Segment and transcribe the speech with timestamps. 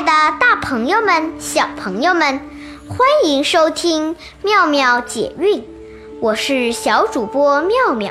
[0.00, 0.06] 的
[0.40, 2.40] 大朋友们、小朋友们，
[2.88, 5.62] 欢迎收听妙妙解韵，
[6.20, 8.10] 我是小主播妙妙。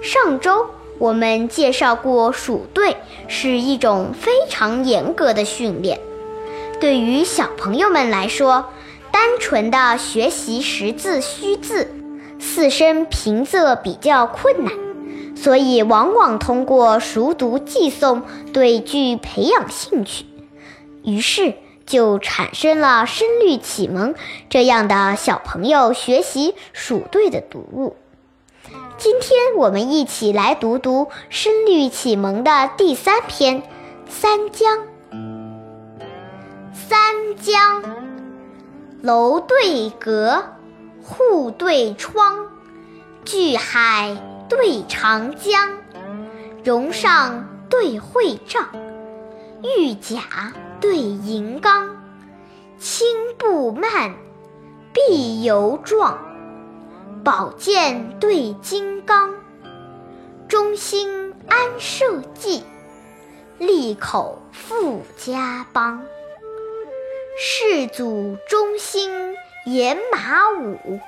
[0.00, 2.96] 上周我们介绍过，数对
[3.28, 6.00] 是一种非常严格的训练，
[6.80, 8.70] 对于小朋友们来说，
[9.12, 11.92] 单纯的学习识字虚字，
[12.38, 14.72] 四声平仄比较困难，
[15.36, 18.22] 所以往往通过熟读记诵
[18.54, 20.24] 对句培养兴趣。
[21.04, 21.54] 于是
[21.86, 24.14] 就产生了声律启蒙
[24.48, 27.96] 这样的小朋友学习数对的读物。
[28.98, 33.62] 今天我们一起来读读声律启蒙的第三篇
[34.08, 34.78] 《三江》。
[36.72, 37.82] 三江，
[39.02, 40.44] 楼对阁，
[41.02, 42.46] 户对窗，
[43.24, 44.16] 巨海
[44.48, 45.78] 对长江，
[46.64, 48.68] 榕上对会帐，
[49.62, 50.52] 玉甲。
[50.80, 52.02] 对银刚，
[52.78, 54.14] 轻步慢，
[54.94, 56.16] 必有壮；
[57.22, 59.34] 宝剑对金刚，
[60.48, 62.62] 忠心安社稷，
[63.58, 66.02] 利口富家邦。
[67.38, 70.98] 世祖忠心严马武，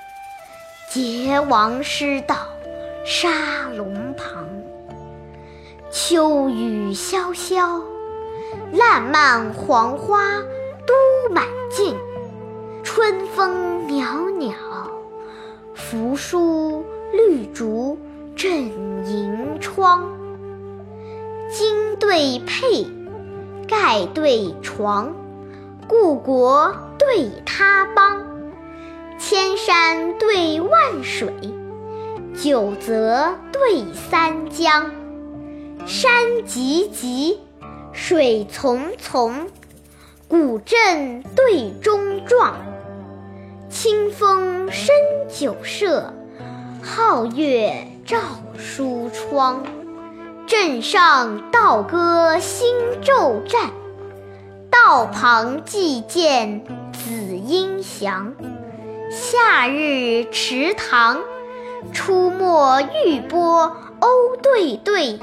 [0.91, 2.35] 桀王失道
[3.03, 4.47] 杀龙旁。
[5.89, 7.92] 秋雨潇潇。
[8.73, 10.41] 烂漫黄花
[10.87, 11.95] 都满径，
[12.83, 14.51] 春风袅袅，
[15.75, 17.99] 扶疏绿竹
[18.35, 18.51] 正
[19.05, 20.09] 迎窗。
[21.51, 22.87] 金对佩，
[23.67, 25.13] 盖对床，
[25.87, 28.25] 故国对他邦，
[29.19, 31.31] 千山对万水，
[32.35, 34.89] 九泽对三江，
[35.85, 37.42] 山急急。
[37.93, 39.47] 水淙淙，
[40.27, 42.55] 古镇对中壮；
[43.69, 44.93] 清风生
[45.29, 46.11] 酒舍，
[46.83, 48.19] 皓月照
[48.57, 49.63] 书窗。
[50.47, 53.71] 镇上道歌新昼战，
[54.71, 58.33] 道旁祭见紫英翔。
[59.11, 61.21] 夏日池塘，
[61.93, 63.71] 出没玉波
[64.01, 65.19] 鸥对对。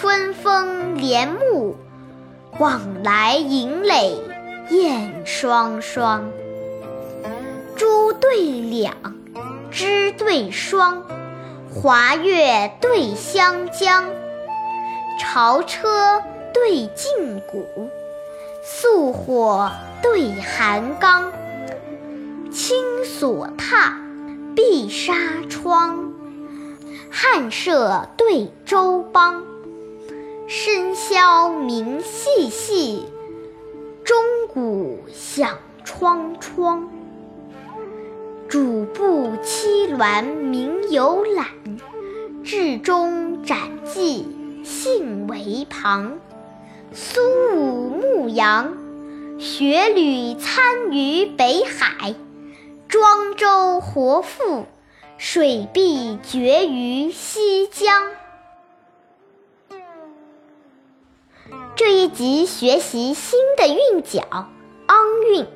[0.00, 1.74] 春风帘幕，
[2.60, 4.16] 往来银垒
[4.70, 6.30] 燕双双。
[7.74, 8.94] 珠对两，
[9.72, 11.02] 枝对双，
[11.74, 14.04] 华月对湘江。
[15.18, 16.22] 朝车
[16.54, 17.66] 对禁鼓，
[18.62, 19.68] 素火
[20.00, 21.32] 对寒钢。
[22.52, 23.94] 青锁榻，
[24.54, 25.12] 碧纱
[25.50, 26.12] 窗，
[27.10, 29.42] 汉舍对周邦。
[30.50, 33.04] 笙箫鸣细细，
[34.02, 34.16] 钟
[34.48, 36.88] 鼓响窗窗。
[38.48, 41.48] 主簿七鸾鸣游览，
[42.42, 44.26] 至中展记
[44.64, 46.18] 信为旁。
[46.94, 47.20] 苏
[47.54, 48.74] 武牧羊，
[49.38, 52.14] 雪履参于北海。
[52.88, 54.64] 庄周活赋，
[55.18, 58.02] 水碧绝于西江。
[61.78, 64.20] 这一集学习新的韵脚，
[64.86, 64.98] 昂
[65.32, 65.46] 韵。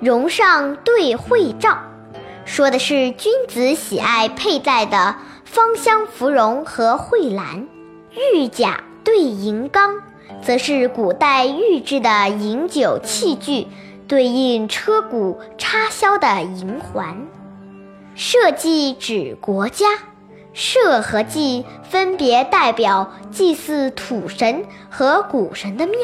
[0.00, 1.78] 容上对会照，
[2.44, 5.14] 说的是君子喜爱佩戴的
[5.44, 7.68] 芳香芙蓉和蕙兰；
[8.34, 10.02] 玉甲对银缸，
[10.42, 13.68] 则是古代玉制的饮酒器具，
[14.08, 17.24] 对应车毂插销的银环。
[18.16, 19.86] 社稷指国家。
[20.54, 25.98] 社和稷分别代表祭祀土神和谷神的庙，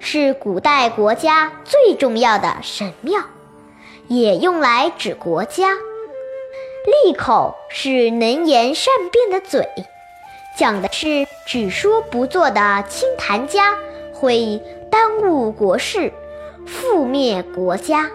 [0.00, 3.20] 是古代国家最重要的神庙，
[4.08, 5.74] 也用来指国家。
[7.04, 9.68] 利口是能言善辩的嘴，
[10.58, 13.76] 讲的是只说不做的清谈家
[14.12, 14.60] 会
[14.90, 16.12] 耽误国事，
[16.66, 18.10] 覆灭国家。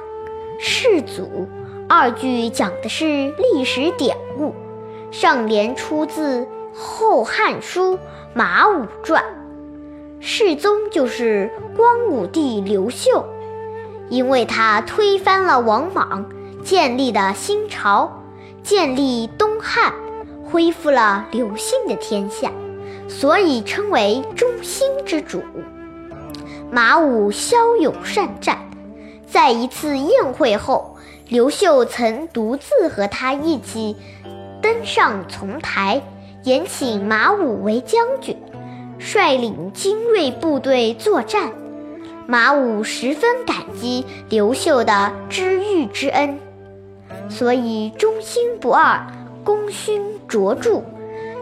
[0.60, 1.48] 世祖
[1.88, 4.54] 二句讲的是历史典故。
[5.20, 6.42] 上联出自
[6.76, 7.96] 《后汉书·
[8.36, 9.24] 马武传》，
[10.20, 13.26] 世宗就是光武帝刘秀，
[14.10, 16.30] 因为他推翻了王莽，
[16.64, 18.22] 建立的新朝，
[18.62, 19.92] 建立东汉，
[20.46, 22.52] 恢复了刘姓的天下，
[23.08, 25.42] 所以称为中兴之主。
[26.70, 28.60] 马武骁勇善战，
[29.26, 30.96] 在一次宴会后，
[31.28, 33.96] 刘秀曾独自和他一起。
[34.68, 36.02] 登上丛台，
[36.44, 38.36] 延请马武为将军，
[39.00, 41.54] 率领精锐部队作战。
[42.26, 46.38] 马武十分感激刘秀的知遇之恩，
[47.30, 49.08] 所以忠心不二，
[49.42, 50.84] 功勋卓著。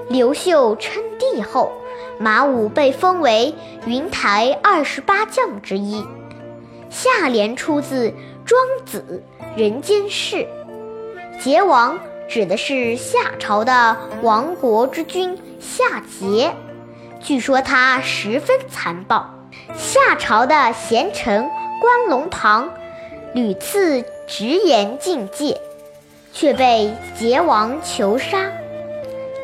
[0.07, 1.71] 刘秀称帝后，
[2.19, 3.55] 马武被封为
[3.87, 6.05] 云台二十八将之一。
[6.91, 8.09] 下联出自
[8.45, 9.23] 《庄子·
[9.59, 10.35] 人间世》，
[11.41, 16.51] 桀王指的是夏朝的亡国之君夏桀，
[17.21, 19.31] 据说他十分残暴。
[19.77, 21.49] 夏朝的贤臣
[21.79, 22.69] 关龙庞
[23.33, 25.57] 屡次直言进谏，
[26.33, 28.51] 却被桀王囚杀。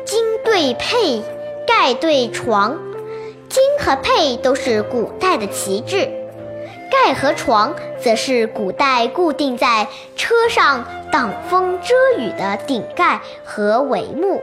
[0.04, 1.22] 金对佩，
[1.66, 2.78] 盖对床，
[3.48, 6.08] 金和佩都是古代的旗帜，
[6.92, 14.42] 盖和床则是古代固定在车上挡风遮雨的顶盖和帷幕。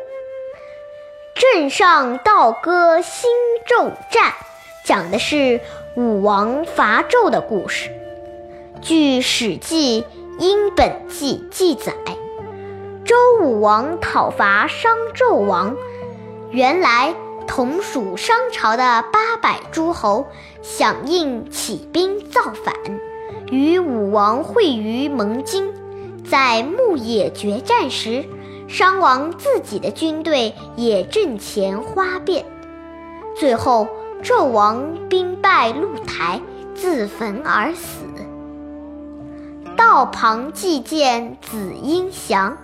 [1.36, 3.30] 镇上道歌新
[3.68, 4.34] 纣战。
[4.84, 5.62] 讲的是
[5.96, 7.92] 武王伐纣的故事。
[8.81, 10.01] 据《史记·
[10.40, 11.94] 殷本纪》记载，
[13.06, 15.75] 周武王讨伐商纣王，
[16.50, 17.13] 原来
[17.50, 20.28] 同属商朝的八百诸侯
[20.62, 22.75] 响应起兵造反，
[23.51, 25.74] 与武王会于盟津。
[26.30, 28.24] 在牧野决战时，
[28.68, 32.46] 商王自己的军队也阵前哗变，
[33.36, 33.88] 最后。
[34.22, 36.42] 纣王兵败露台，
[36.75, 38.04] 自焚而死。
[39.78, 42.57] 道旁祭见子婴降，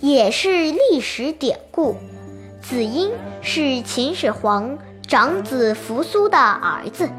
[0.00, 1.96] 也是历史典故。
[2.62, 3.10] 子婴
[3.42, 7.10] 是秦始皇长子扶苏的儿子。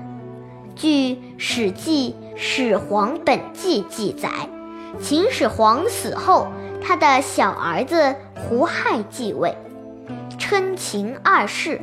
[0.73, 4.29] 据《史记·始皇本纪》记载，
[5.01, 6.47] 秦始皇死后，
[6.81, 9.55] 他的小儿子胡亥继位，
[10.39, 11.79] 称秦二世。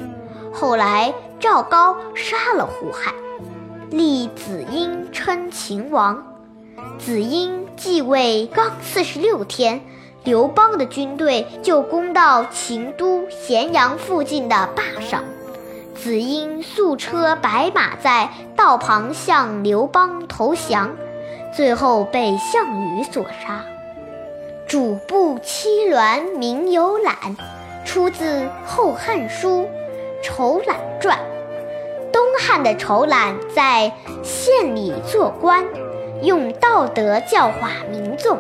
[0.53, 3.13] 后来赵高杀了胡亥，
[3.91, 6.27] 立子婴称秦王。
[6.99, 9.83] 子婴继位刚四十六天，
[10.23, 15.25] 刘邦的军队就攻到秦都咸阳附近的坝上，
[15.95, 20.91] 子婴素车白马在道旁向刘邦投降，
[21.55, 23.65] 最后被项羽所杀。
[24.67, 27.15] 主簿七鸾名有览，
[27.85, 29.63] 出自《后汉书》。
[30.23, 31.19] 仇览传，
[32.13, 33.91] 东汉的仇览在
[34.23, 35.65] 县里做官，
[36.21, 38.39] 用道德教化民众，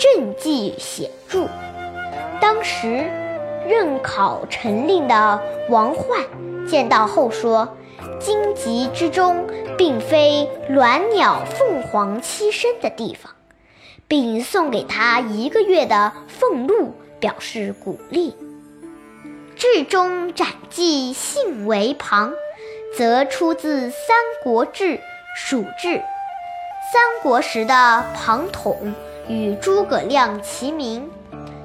[0.00, 1.46] 政绩显著。
[2.40, 3.04] 当时
[3.68, 6.24] 任考陈令的王焕
[6.66, 7.76] 见到后说
[8.18, 13.30] ：“荆棘之中，并非鸾鸟凤凰栖身的地方。”
[14.08, 18.34] 并送给他一个月的俸禄，表示鼓励。
[19.54, 22.32] 志中斩记信为旁，
[22.96, 24.96] 则出自《三国志·
[25.36, 25.88] 蜀志》。
[26.92, 28.92] 三国时的庞统
[29.28, 31.08] 与诸葛亮齐名，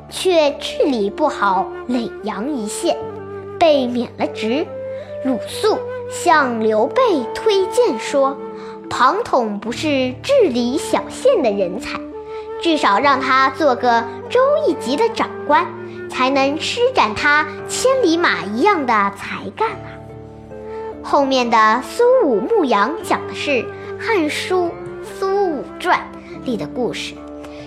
[0.10, 2.98] 却治理不好耒阳一县，
[3.60, 4.66] 被免了职。
[5.24, 5.80] 鲁肃
[6.10, 7.02] 向刘备
[7.34, 8.38] 推荐说
[8.90, 12.00] ：“庞统不是治理小县的人才，
[12.62, 15.66] 至少让他做个州一级的长官。”
[16.08, 20.00] 才能施展他千里马一样的才干啊！
[21.04, 23.52] 后面的苏武牧羊讲的是
[24.00, 24.68] 《汉书·
[25.04, 26.00] 苏武传》
[26.46, 27.16] 里的故事。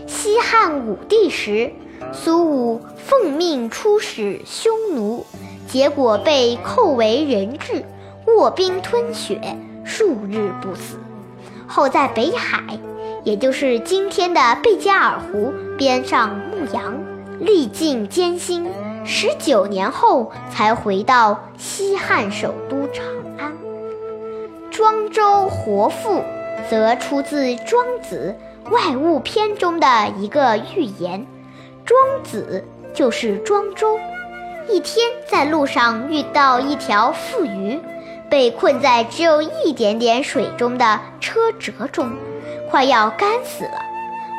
[0.09, 1.71] 西汉武帝时，
[2.15, 5.27] 苏武奉命出使匈奴，
[5.69, 7.85] 结果被扣为人质，
[8.27, 9.38] 卧冰吞雪，
[9.85, 10.97] 数日不死。
[11.67, 12.81] 后在北海，
[13.23, 16.99] 也就是今天的贝加尔湖边上牧羊。
[17.38, 18.67] 历尽艰辛，
[19.05, 23.05] 十九年后才回到西汉首都长
[23.38, 23.53] 安。
[24.71, 26.23] 庄周活父，
[26.69, 28.35] 则出自《庄子·
[28.70, 29.87] 外物篇》中的
[30.18, 31.26] 一个寓言。
[31.84, 33.98] 庄子就是庄周。
[34.68, 37.80] 一天在路上遇到一条富鱼，
[38.28, 42.12] 被困在只有一点点水中的车辙中，
[42.70, 43.80] 快要干死了。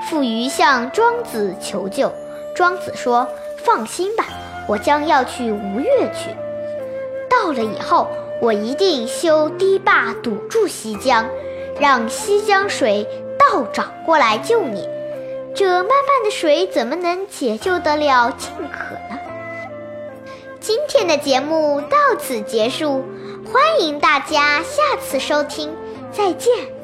[0.07, 2.13] 富鱼向庄子求救。
[2.55, 3.27] 庄子说
[3.65, 4.25] ：“放心吧，
[4.67, 6.29] 我将要去吴越去。
[7.29, 8.07] 到了以后，
[8.41, 11.25] 我一定修堤坝堵住西江，
[11.79, 13.07] 让西江水
[13.39, 14.87] 道长过来救你。
[15.55, 19.19] 这漫漫的水怎么能解救得了静可呢？”
[20.61, 23.03] 今天的节目到此结束，
[23.51, 25.73] 欢迎大家下次收听，
[26.11, 26.78] 再见。